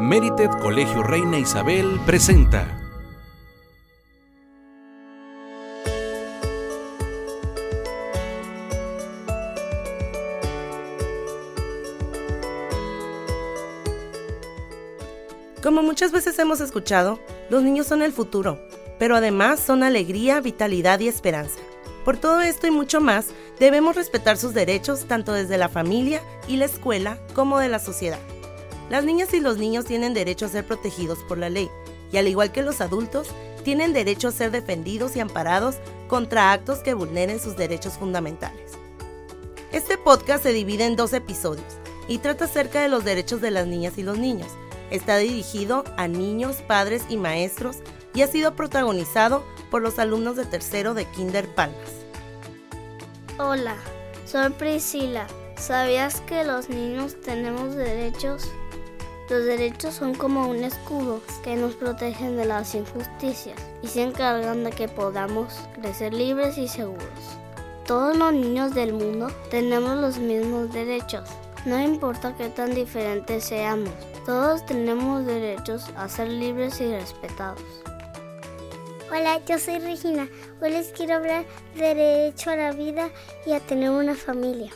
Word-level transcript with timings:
Merited 0.00 0.48
Colegio 0.62 1.02
Reina 1.02 1.38
Isabel 1.38 2.00
presenta. 2.06 2.66
Como 15.62 15.82
muchas 15.82 16.12
veces 16.12 16.38
hemos 16.38 16.62
escuchado, 16.62 17.20
los 17.50 17.62
niños 17.62 17.86
son 17.86 18.00
el 18.00 18.14
futuro, 18.14 18.58
pero 18.98 19.16
además 19.16 19.60
son 19.60 19.82
alegría, 19.82 20.40
vitalidad 20.40 20.98
y 21.00 21.08
esperanza. 21.08 21.58
Por 22.06 22.16
todo 22.16 22.40
esto 22.40 22.66
y 22.66 22.70
mucho 22.70 23.02
más, 23.02 23.26
debemos 23.58 23.96
respetar 23.96 24.38
sus 24.38 24.54
derechos 24.54 25.04
tanto 25.04 25.34
desde 25.34 25.58
la 25.58 25.68
familia 25.68 26.22
y 26.48 26.56
la 26.56 26.64
escuela 26.64 27.18
como 27.34 27.58
de 27.58 27.68
la 27.68 27.78
sociedad. 27.78 28.18
Las 28.90 29.04
niñas 29.04 29.32
y 29.32 29.40
los 29.40 29.56
niños 29.56 29.84
tienen 29.84 30.14
derecho 30.14 30.46
a 30.46 30.48
ser 30.48 30.66
protegidos 30.66 31.20
por 31.20 31.38
la 31.38 31.48
ley 31.48 31.70
y 32.12 32.16
al 32.16 32.28
igual 32.28 32.50
que 32.52 32.62
los 32.62 32.80
adultos, 32.80 33.28
tienen 33.62 33.92
derecho 33.92 34.28
a 34.28 34.32
ser 34.32 34.50
defendidos 34.50 35.14
y 35.14 35.20
amparados 35.20 35.76
contra 36.08 36.52
actos 36.52 36.78
que 36.78 36.94
vulneren 36.94 37.38
sus 37.38 37.56
derechos 37.56 37.94
fundamentales. 37.94 38.72
Este 39.70 39.96
podcast 39.96 40.42
se 40.42 40.52
divide 40.52 40.86
en 40.86 40.96
dos 40.96 41.12
episodios 41.12 41.78
y 42.08 42.18
trata 42.18 42.46
acerca 42.46 42.82
de 42.82 42.88
los 42.88 43.04
derechos 43.04 43.40
de 43.40 43.52
las 43.52 43.66
niñas 43.66 43.96
y 43.96 44.02
los 44.02 44.18
niños. 44.18 44.48
Está 44.90 45.18
dirigido 45.18 45.84
a 45.96 46.08
niños, 46.08 46.56
padres 46.66 47.04
y 47.08 47.16
maestros 47.16 47.76
y 48.12 48.22
ha 48.22 48.26
sido 48.26 48.56
protagonizado 48.56 49.44
por 49.70 49.82
los 49.82 50.00
alumnos 50.00 50.34
de 50.34 50.46
tercero 50.46 50.94
de 50.94 51.04
Kinder 51.04 51.46
Palmas. 51.54 51.78
Hola, 53.38 53.76
soy 54.26 54.50
Priscila. 54.50 55.28
¿Sabías 55.56 56.22
que 56.22 56.42
los 56.42 56.68
niños 56.68 57.20
tenemos 57.20 57.76
derechos? 57.76 58.50
Los 59.30 59.44
derechos 59.44 59.94
son 59.94 60.16
como 60.16 60.48
un 60.48 60.64
escudo 60.64 61.20
que 61.44 61.54
nos 61.54 61.76
protegen 61.76 62.36
de 62.36 62.46
las 62.46 62.74
injusticias 62.74 63.56
y 63.80 63.86
se 63.86 64.02
encargan 64.02 64.64
de 64.64 64.70
que 64.70 64.88
podamos 64.88 65.54
crecer 65.74 66.12
libres 66.12 66.58
y 66.58 66.66
seguros. 66.66 67.38
Todos 67.86 68.16
los 68.16 68.32
niños 68.32 68.74
del 68.74 68.92
mundo 68.92 69.28
tenemos 69.48 69.96
los 69.98 70.18
mismos 70.18 70.72
derechos, 70.72 71.28
no 71.64 71.80
importa 71.80 72.34
qué 72.36 72.48
tan 72.48 72.74
diferentes 72.74 73.44
seamos. 73.44 73.94
Todos 74.26 74.66
tenemos 74.66 75.24
derechos 75.24 75.84
a 75.96 76.08
ser 76.08 76.28
libres 76.28 76.80
y 76.80 76.90
respetados. 76.90 77.62
Hola, 79.12 79.40
yo 79.46 79.60
soy 79.60 79.78
Regina. 79.78 80.28
Hoy 80.60 80.70
les 80.70 80.88
quiero 80.88 81.14
hablar 81.14 81.44
de 81.76 81.94
derecho 81.94 82.50
a 82.50 82.56
la 82.56 82.72
vida 82.72 83.10
y 83.46 83.52
a 83.52 83.60
tener 83.60 83.90
una 83.90 84.16
familia. 84.16 84.72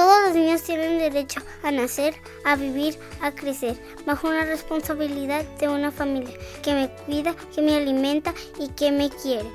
Todos 0.00 0.22
los 0.22 0.34
niños 0.34 0.62
tienen 0.62 0.98
derecho 0.98 1.42
a 1.62 1.70
nacer, 1.70 2.14
a 2.46 2.56
vivir, 2.56 2.98
a 3.20 3.32
crecer, 3.32 3.76
bajo 4.06 4.28
una 4.28 4.46
responsabilidad 4.46 5.44
de 5.58 5.68
una 5.68 5.90
familia 5.90 6.34
que 6.62 6.72
me 6.72 6.88
cuida, 6.88 7.36
que 7.54 7.60
me 7.60 7.76
alimenta 7.76 8.32
y 8.58 8.68
que 8.68 8.92
me 8.92 9.10
quiere. 9.10 9.46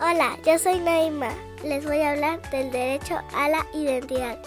Hola, 0.00 0.38
yo 0.46 0.58
soy 0.58 0.78
Naima. 0.78 1.28
Les 1.62 1.84
voy 1.84 2.00
a 2.00 2.12
hablar 2.12 2.50
del 2.50 2.70
derecho 2.70 3.20
a 3.34 3.50
la 3.50 3.66
identidad. 3.74 4.38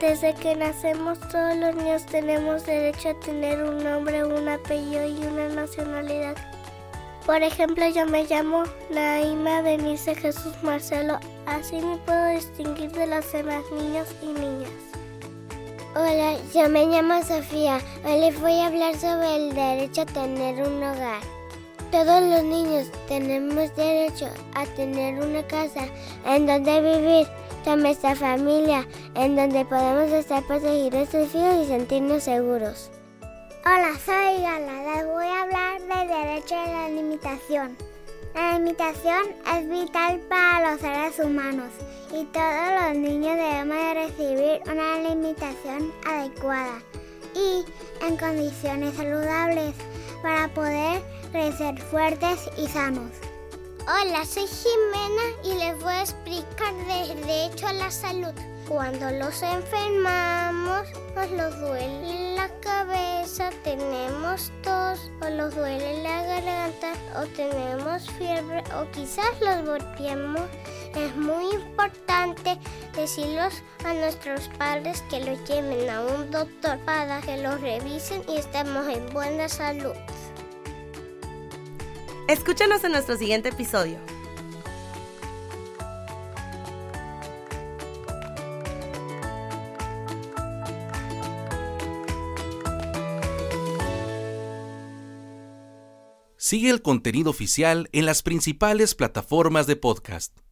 Desde 0.00 0.32
que 0.36 0.54
nacemos 0.54 1.18
todos 1.18 1.56
los 1.56 1.74
niños 1.74 2.06
tenemos 2.06 2.64
derecho 2.64 3.08
a 3.08 3.18
tener 3.18 3.64
un 3.64 3.82
nombre, 3.82 4.22
un 4.22 4.48
apellido 4.48 5.08
y 5.08 5.26
una 5.26 5.48
nacionalidad 5.48 6.36
por 7.26 7.42
ejemplo, 7.42 7.88
yo 7.88 8.06
me 8.06 8.24
llamo 8.24 8.64
Naima 8.90 9.62
Denise 9.62 10.14
Jesús 10.14 10.54
Marcelo, 10.62 11.18
así 11.46 11.76
me 11.76 11.96
puedo 11.98 12.28
distinguir 12.28 12.90
de 12.92 13.06
los 13.06 13.32
demás 13.32 13.62
niños 13.72 14.08
y 14.22 14.26
niñas. 14.26 14.70
Hola, 15.94 16.36
yo 16.54 16.68
me 16.68 16.86
llamo 16.86 17.22
Sofía. 17.22 17.78
Hoy 18.04 18.20
les 18.20 18.40
voy 18.40 18.52
a 18.52 18.66
hablar 18.66 18.96
sobre 18.96 19.36
el 19.36 19.54
derecho 19.54 20.02
a 20.02 20.06
tener 20.06 20.66
un 20.66 20.82
hogar. 20.82 21.20
Todos 21.90 22.22
los 22.22 22.42
niños 22.42 22.90
tenemos 23.06 23.76
derecho 23.76 24.28
a 24.54 24.64
tener 24.64 25.22
una 25.22 25.46
casa 25.46 25.86
en 26.26 26.46
donde 26.46 26.80
vivir 26.80 27.26
con 27.64 27.82
nuestra 27.82 28.16
familia, 28.16 28.86
en 29.14 29.36
donde 29.36 29.64
podemos 29.64 30.10
estar 30.10 30.42
protegidos 30.44 31.08
y 31.12 31.66
sentirnos 31.66 32.22
seguros. 32.22 32.90
Hola, 33.64 33.96
soy 34.04 34.42
Gala. 34.42 34.96
Les 34.96 35.06
voy 35.06 35.24
a 35.24 35.42
hablar 35.42 35.80
del 35.82 36.08
derecho 36.08 36.56
a 36.56 36.66
la 36.66 36.88
limitación. 36.88 37.76
La 38.34 38.58
limitación 38.58 39.22
es 39.54 39.68
vital 39.68 40.18
para 40.28 40.72
los 40.72 40.80
seres 40.80 41.16
humanos 41.20 41.70
y 42.10 42.24
todos 42.24 42.82
los 42.82 42.96
niños 42.96 43.36
debemos 43.36 43.76
de 43.76 43.94
recibir 43.94 44.62
una 44.66 45.08
limitación 45.08 45.92
adecuada 46.04 46.82
y 47.36 47.64
en 48.04 48.16
condiciones 48.16 48.96
saludables 48.96 49.74
para 50.24 50.48
poder 50.48 51.00
crecer 51.30 51.80
fuertes 51.82 52.50
y 52.58 52.66
sanos. 52.66 53.12
Hola, 53.82 54.24
soy 54.24 54.48
Jimena 54.48 55.22
y 55.44 55.54
les 55.54 55.80
voy 55.80 55.92
a 55.92 56.02
explicar 56.02 56.74
del 56.88 57.26
derecho 57.26 57.68
a 57.68 57.72
la 57.74 57.92
salud. 57.92 58.34
Cuando 58.68 59.10
los 59.10 59.40
enfermamos, 59.42 60.88
nos 61.14 61.30
los 61.30 61.60
duele 61.60 62.36
la 62.36 62.48
cabeza, 62.60 62.81
tenemos 63.62 64.52
tos 64.62 65.10
o 65.20 65.30
nos 65.30 65.54
duele 65.54 66.02
la 66.02 66.22
garganta 66.22 66.92
o 67.16 67.26
tenemos 67.26 68.08
fiebre 68.12 68.62
o 68.76 68.90
quizás 68.92 69.40
los 69.40 69.64
golpeemos. 69.66 70.42
Es 70.94 71.16
muy 71.16 71.54
importante 71.54 72.58
decirlos 72.94 73.62
a 73.84 73.94
nuestros 73.94 74.48
padres 74.58 75.02
que 75.08 75.20
los 75.20 75.42
lleven 75.48 75.88
a 75.88 76.02
un 76.02 76.30
doctor 76.30 76.78
para 76.80 77.20
que 77.20 77.38
los 77.38 77.60
revisen 77.60 78.22
y 78.28 78.36
estemos 78.36 78.86
en 78.88 79.06
buena 79.12 79.48
salud. 79.48 79.94
Escúchanos 82.28 82.84
en 82.84 82.92
nuestro 82.92 83.16
siguiente 83.16 83.48
episodio. 83.48 83.98
Sigue 96.44 96.70
el 96.70 96.82
contenido 96.82 97.30
oficial 97.30 97.88
en 97.92 98.04
las 98.04 98.24
principales 98.24 98.96
plataformas 98.96 99.68
de 99.68 99.76
podcast. 99.76 100.42